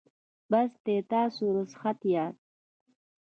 بس 0.51 0.71
دی 0.83 0.97
تاسو 1.11 1.43
رخصت 1.57 1.99
یاست. 2.13 2.45